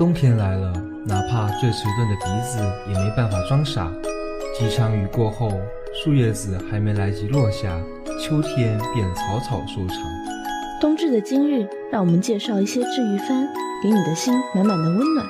[0.00, 0.72] 冬天来了，
[1.04, 3.92] 哪怕最迟钝的笛子也没办法装傻。
[4.58, 5.52] 几场雨过后，
[5.92, 7.78] 树叶子还没来及落下，
[8.18, 9.98] 秋天便草草收场。
[10.80, 13.46] 冬至的今日，让我们介绍一些治愈番，
[13.82, 15.26] 给你的心满满的温暖。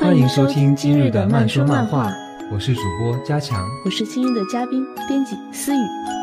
[0.00, 2.12] 欢迎收听今日的慢说漫画，
[2.52, 6.19] 我是主播加强，我是今日的嘉宾编辑思雨。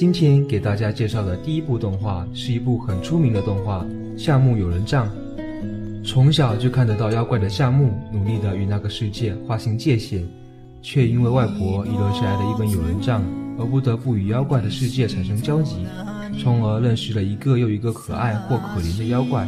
[0.00, 3.84] 今天给大家介绍的第一部动画是一部很出名的动画
[4.18, 5.06] 《夏目友人帐》。
[6.02, 10.26] 从小就看得到妖怪的夏目，努力的与那个世界划清界限，
[10.80, 13.22] 却因为外婆遗留下来的一本友人帐，
[13.58, 15.86] 而不得不与妖怪的世界产生交集，
[16.42, 19.46] 从而认识了一个又一个可爱或可怜的妖怪。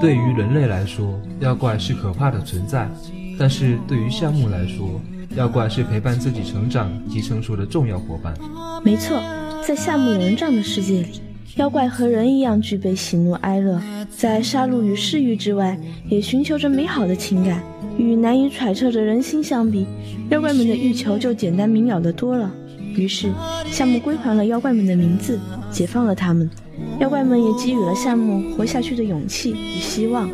[0.00, 2.90] 对于人类来说，妖怪是可怕的存在，
[3.38, 5.00] 但是对于夏目来说，
[5.36, 8.34] 妖怪是陪伴自己成长及成熟的重要伙伴。
[8.82, 9.16] 没错。
[9.64, 11.20] 在夏目友人帐的世界里，
[11.54, 17.62] 妖怪和人一样具备喜怒哀乐，在杀戮与嗜欲之外，也寻求着美好的情感。
[17.96, 19.86] 与难以揣测的人心相比，
[20.30, 22.52] 妖怪们的欲求就简单明了的多了。
[22.96, 23.32] 于是，
[23.70, 25.38] 夏目归还了妖怪们的名字，
[25.70, 26.50] 解放了他们。
[26.98, 30.28] 妖怪们也给予了夏目活下去的勇气与希望。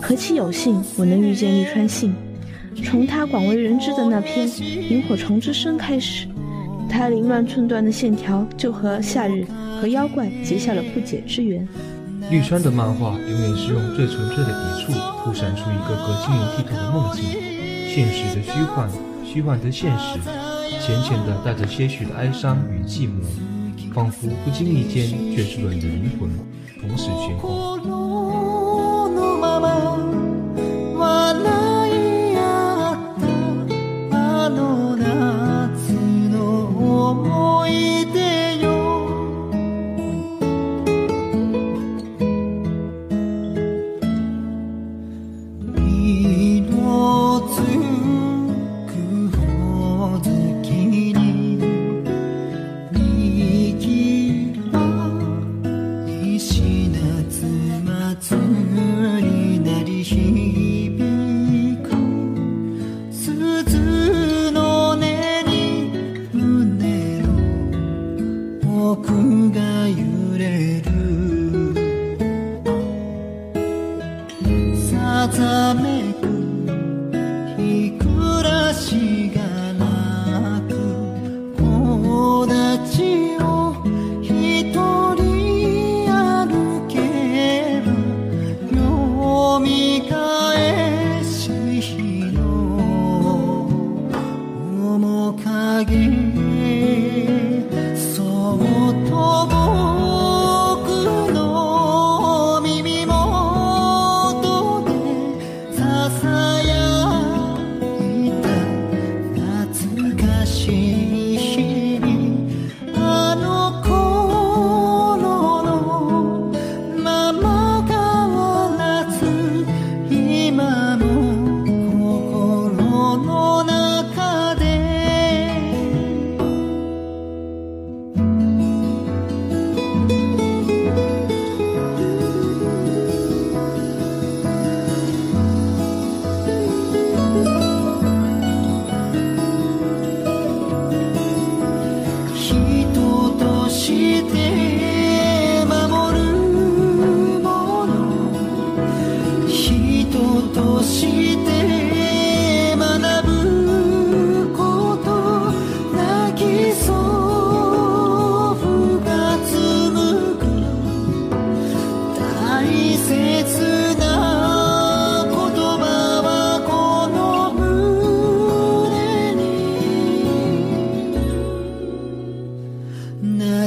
[0.00, 2.14] 何其有幸，我能遇见利川信。
[2.84, 4.46] 从他广为人知的那篇
[4.88, 6.28] 《萤火虫之声》开始。
[6.88, 9.46] 他凌乱寸断的线条，就和夏日
[9.80, 11.66] 和妖怪结下了不解之缘。
[12.30, 14.92] 绿川的漫画永远是用最纯粹的笔触，
[15.22, 17.24] 铺闪出一个个晶莹剔透的梦境，
[17.88, 18.88] 现实的虚幻，
[19.24, 20.18] 虚幻的现实，
[20.80, 23.22] 浅浅的带着些许的哀伤与寂寞，
[23.94, 26.28] 仿佛不经意间攫出了你的灵魂，
[26.80, 28.05] 同时悬空。
[69.50, 70.85] が揺れる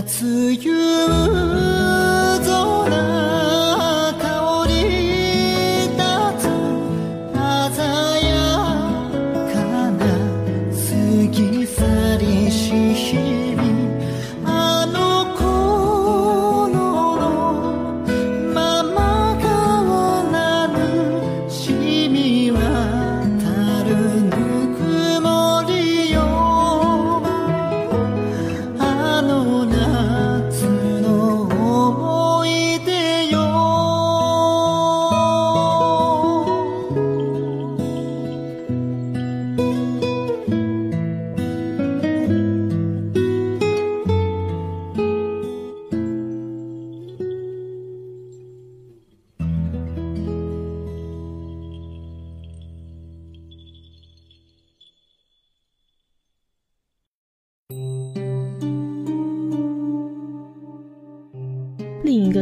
[0.02, 1.69] 自由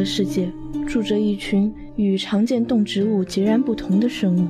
[0.08, 0.50] 世界，
[0.88, 4.48] 住着一群与常见动植物截然不同的生物。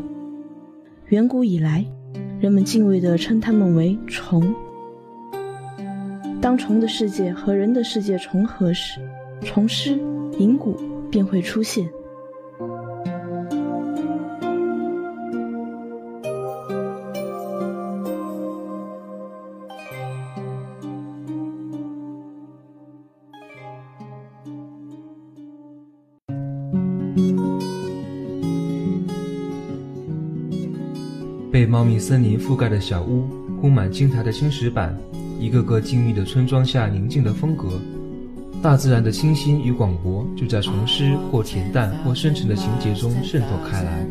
[1.08, 1.84] 远古以来，
[2.40, 4.54] 人们敬畏地称它们为虫。
[6.40, 9.02] 当虫的世界和人的世界重合时，
[9.42, 10.00] 虫师
[10.38, 10.78] 银骨
[11.10, 11.90] 便会出现。
[31.68, 33.28] 茂密森林覆盖的小屋，
[33.60, 34.98] 铺满青苔的青石板，
[35.40, 37.82] 一个个静谧的村庄下宁静的风格，
[38.62, 44.06] 大自然的清新与广博就在虫诗或恬淡或深沉的情节中渗透开来。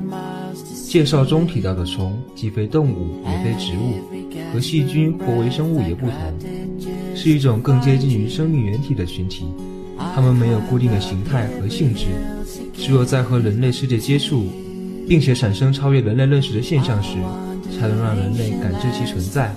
[0.87, 6.17] 介绍中提到的虫，既非动物也非植物，和细菌或微生物也不同，
[7.15, 9.47] 是一种更接近于生命原体的群体。
[10.15, 12.07] 它们没有固定的形态和性质，
[12.75, 14.47] 只有在和人类世界接触。
[15.09, 17.17] 并且产生超越人类认识的现象时，
[17.77, 19.53] 才能让人类感知其存在。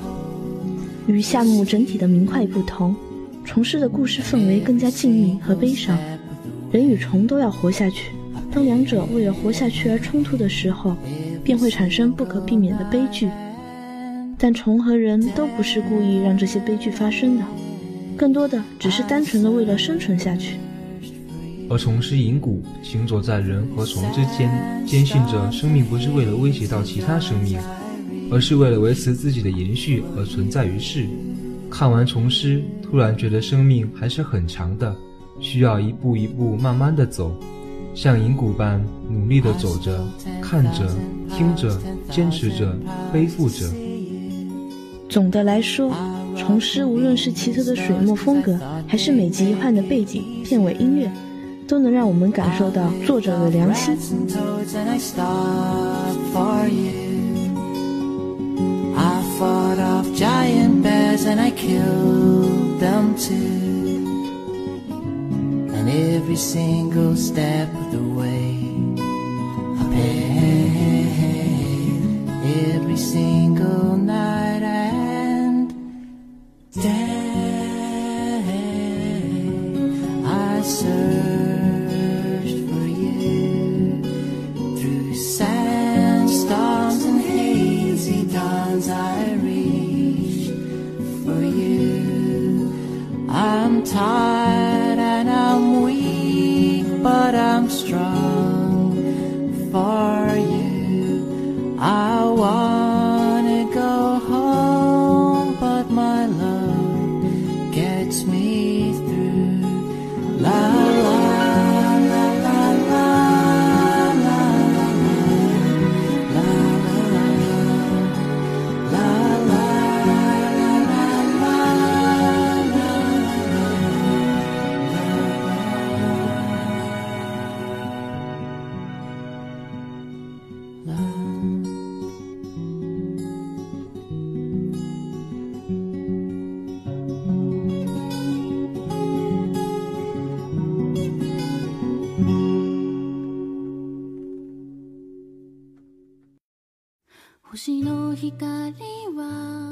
[1.07, 2.95] 与夏目整体的明快不同，
[3.43, 5.97] 虫师的故事氛围更加静谧和悲伤。
[6.71, 8.11] 人与虫都要活下去，
[8.51, 10.95] 当两者为了活下去而冲突的时候，
[11.43, 13.27] 便会产生不可避免的悲剧。
[14.37, 17.43] 但虫和人都不是故意让这些悲剧发生的，
[18.15, 20.57] 更多的只是单纯的为了生存下去。
[21.71, 24.49] 而虫师银谷行走在人和虫之间，
[24.85, 27.59] 坚信着生命不是为了威胁到其他生命，
[28.31, 31.05] 而是为了维持自己的延续而存在于世。
[31.69, 34.95] 看完虫师，突然觉得生命还是很长的，
[35.39, 37.31] 需要一步一步慢慢的走，
[37.93, 40.03] 像银谷般努力的走着，
[40.41, 40.87] 看着，
[41.37, 41.79] 听着，
[42.09, 42.75] 坚持着，
[43.13, 43.65] 背负着。
[45.07, 45.93] 总的来说，
[46.35, 51.11] 虫师无论是奇特的水墨风格，还是每集一换的背景、片尾音乐。
[51.67, 53.95] 都能让我们感受到作者的良心。
[60.19, 64.03] giant bears and I killed them too.
[65.75, 68.59] And every single step of the way,
[69.79, 71.13] I paid
[72.75, 75.71] every single night and
[76.73, 76.83] day
[80.25, 81.38] I served.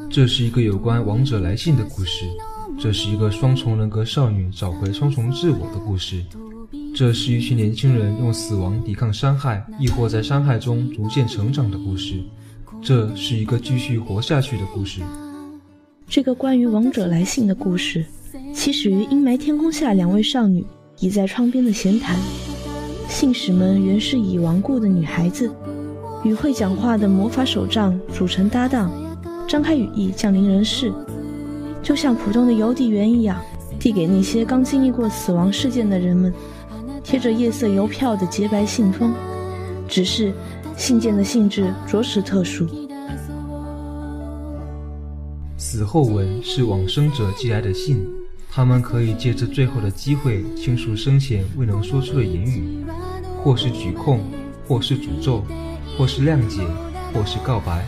[0.09, 2.25] 这是一个有关王者来信的故事，
[2.79, 6.23] 这是一个双重人格少女找回双重自我的故事，
[6.95, 12.15] 这是一群年轻人用死亡抵抗伤害，亦或在伤害中逐渐成长的故事，
[12.81, 15.01] 这是一个继续活下去的故事。
[16.07, 18.05] 这个关于王者来信的故事，
[18.53, 20.65] 起始于阴霾天空下两位少女
[20.99, 22.17] 倚在窗边的闲谈，
[23.09, 25.53] 信使们原是已亡故的女孩子。
[26.23, 28.91] 与会讲话的魔法手杖组成搭档，
[29.47, 30.91] 张开羽翼降临人世，
[31.81, 33.41] 就像普通的邮递员一样，
[33.79, 36.33] 递给那些刚经历过死亡事件的人们
[37.01, 39.13] 贴着夜色邮票的洁白信封。
[39.87, 40.33] 只是
[40.75, 42.67] 信件的性质着实特殊。
[45.57, 48.05] 死后文是往生者寄来的信，
[48.51, 52.83] 他们可以借着最后的机会倾诉生前未能说出的言语，
[53.41, 54.19] 或是举控，
[54.67, 55.41] 或是诅咒。
[55.97, 56.61] 或是谅解，
[57.11, 57.83] 或是告白，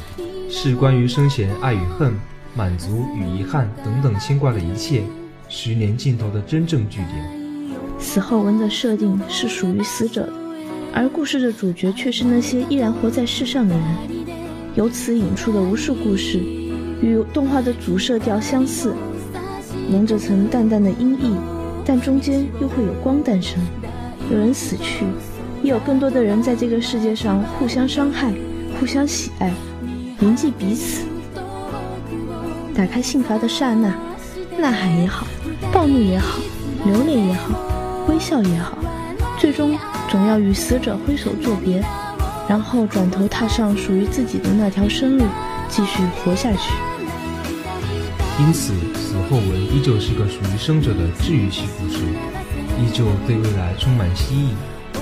[0.50, 2.14] 是关于生前爱与恨、
[2.56, 5.04] 满足与遗憾等等牵挂的一切。
[5.48, 7.10] 十年尽头的真正句点。
[8.00, 10.34] 死后文的设定是属于死者的，
[10.94, 13.86] 而故事的主角却是那些依然活在世上的人。
[14.76, 16.40] 由此引出的无数故事，
[17.02, 18.94] 与动画的主色调相似，
[19.90, 21.36] 蒙着层淡淡的阴翳，
[21.84, 23.60] 但中间又会有光诞生。
[24.32, 25.04] 有人死去，
[25.64, 28.32] 也有更多的人在这个世界上互相伤害、
[28.80, 29.52] 互相喜爱，
[30.20, 31.06] 铭记彼此。
[32.76, 33.90] 打开信阀的刹那，
[34.58, 35.26] 呐喊也好，
[35.72, 36.40] 暴怒也好，
[36.86, 37.60] 流泪也好，
[38.08, 38.78] 微笑也好，
[39.38, 39.78] 最终
[40.10, 41.84] 总要与死者挥手作别，
[42.48, 45.26] 然后转头踏上属于自己的那条生路，
[45.68, 46.74] 继续活下去。
[48.40, 52.00] 因此，死后文依旧是个属于生者的治愈系故事，
[52.78, 54.54] 依旧对未来充满希冀，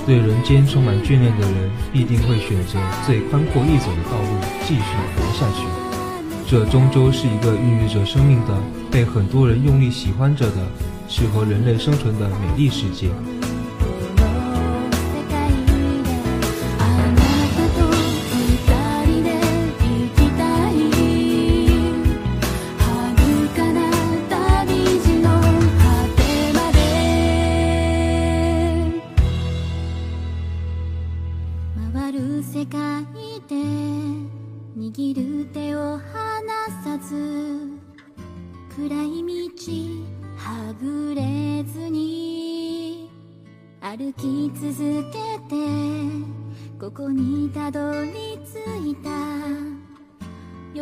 [0.07, 4.81] 对人间充满眷恋的人必定会选择最宽阔易走的道路继续
[5.15, 5.65] 活下去。
[6.45, 10.57] 这终究是一个孕育着生命的、被很多人用力喜欢着的、
[11.07, 13.09] 适合人类生存的美丽世界。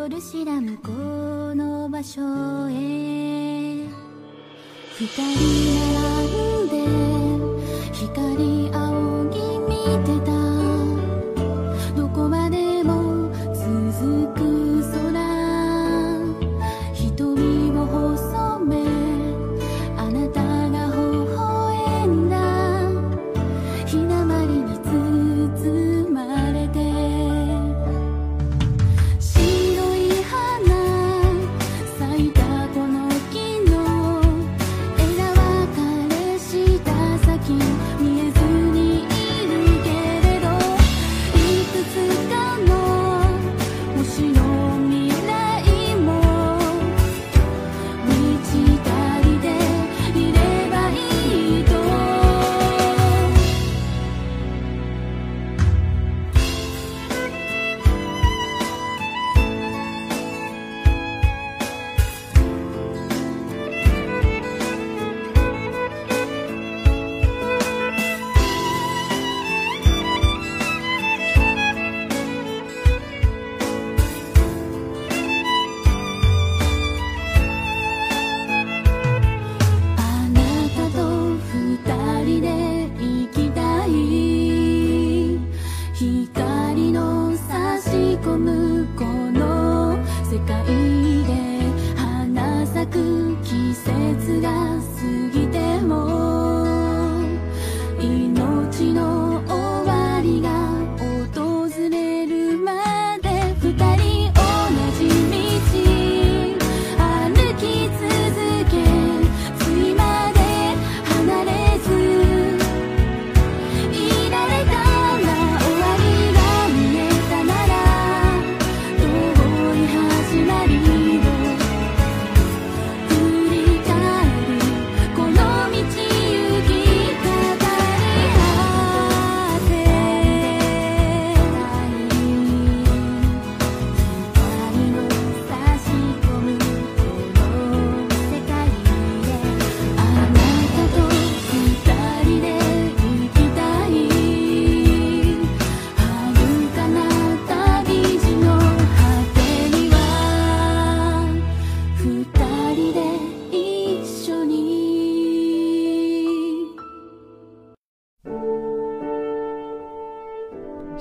[0.07, 0.91] 夜知らこ
[1.55, 2.21] の場所
[2.69, 3.87] へ。
[4.93, 5.25] 二人
[5.95, 6.75] 並んで
[7.91, 9.73] 光仰ぎ見
[10.05, 10.34] てた。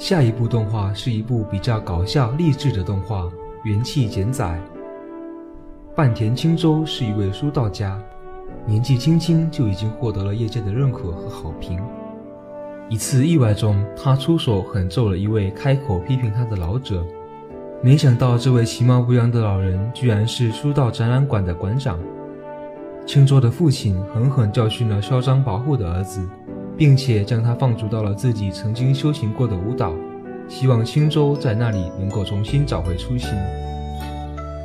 [0.04, 3.22] 下一部动画是一部比较搞笑励志的动画
[3.62, 4.60] 《元气减载》。
[5.96, 7.98] 半田清舟是一位书道家，
[8.66, 11.82] 年纪轻轻就已经获得了业界的认可和好评。
[12.90, 17.02] 一次意外中，他出手狠揍了一位开口批评他的老者，
[17.80, 21.98] 没想到这位其貌不扬的老人居然是书道展览馆的馆长。
[23.06, 26.28] 清舟的父亲狠狠教训了嚣张跋扈的儿子。
[26.76, 29.92] 并且将他放逐到了自己曾经修行过的舞蹈，
[30.48, 33.30] 希望青州在那里能够重新找回初心。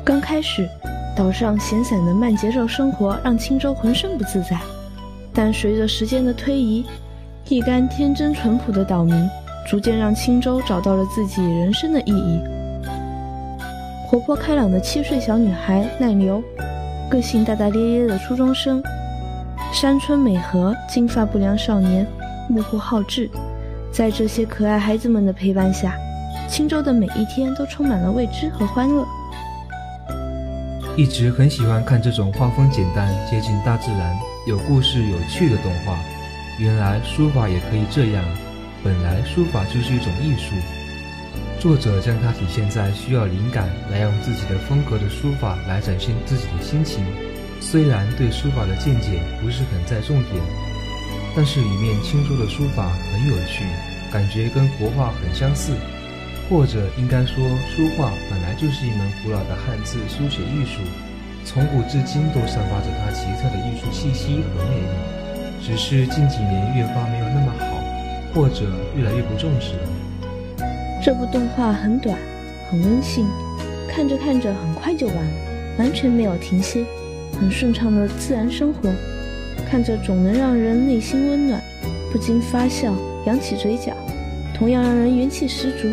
[0.04, 0.68] 刚开始，
[1.16, 4.58] 岛上闲散的慢节奏生活让青州浑身不自在，
[5.32, 6.84] 但随着时间的推移，
[7.48, 9.14] 一干天真淳朴的岛民
[9.68, 12.40] 逐渐让青州找到了自己人生的意义。
[14.08, 16.42] 活泼开朗的七岁小女孩奈流，
[17.08, 18.82] 个性大大咧咧的初中生。
[19.72, 22.04] 山村美和金发不良少年，
[22.48, 23.30] 目不好志。
[23.92, 25.94] 在这些可爱孩子们的陪伴下，
[26.48, 29.06] 青州的每一天都充满了未知和欢乐。
[30.96, 35.96] 一直很喜欢看这种画风简单、接近大自然、有故事、有趣的动画。
[36.58, 38.24] 原来书法也可以这样，
[38.82, 40.54] 本来书法就是一种艺术。
[41.60, 47.04] 作者将它体现在需要灵感来用自己的风格的书法来展现自己的心情。
[47.60, 50.42] 虽然对书法的见解不是很在重点，
[51.36, 53.64] 但是里面青州的书法很有趣，
[54.10, 55.74] 感觉跟国画很相似，
[56.48, 57.36] 或者应该说
[57.70, 60.80] 书画本来就是一门古老的汉字书写艺术，
[61.44, 67.66] 从古至今都散发着它奇特的艺术气息和魅力，只是近几年越发没有那么好，
[68.34, 68.64] 或者
[68.96, 70.66] 越来越不重视了。
[71.04, 72.18] 这部动画很短，
[72.70, 73.28] 很温馨，
[73.88, 75.32] 看着看着很快就完了，
[75.78, 76.84] 完全没有停歇。
[77.40, 78.90] 很顺畅的自然生活，
[79.70, 81.58] 看着总能让人内心温暖，
[82.12, 82.94] 不禁发笑，
[83.24, 83.96] 扬起嘴角，
[84.54, 85.88] 同样让人元气十足，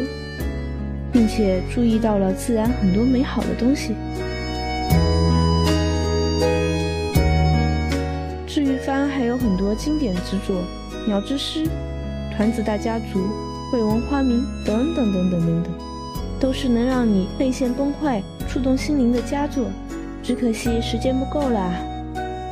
[1.10, 3.94] 并且注意到了自然很多美好的东西。
[8.46, 10.58] 治愈番还有很多经典之作，
[11.08, 11.64] 《鸟之诗》
[12.36, 13.20] 《团子大家族》
[13.72, 15.74] 《未闻花名》等等等等等等，
[16.42, 19.64] 都是能让你泪腺崩坏、触动心灵的佳作。
[20.28, 21.72] 只可惜时间不够啦。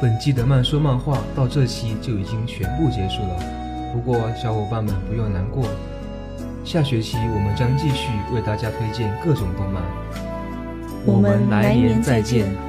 [0.01, 3.37] 本季的慢说漫画到这期就已经全部结束了，
[3.91, 5.65] 不过小伙伴们不用难过，
[6.63, 9.83] 下学期我们将继续为大家推荐各种动漫。
[11.05, 12.64] 我们来年再见。